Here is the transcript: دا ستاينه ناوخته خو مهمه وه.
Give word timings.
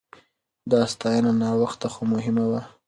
دا 0.71 0.81
ستاينه 0.93 1.31
ناوخته 1.41 1.87
خو 1.93 2.01
مهمه 2.13 2.45
وه. 2.51 2.61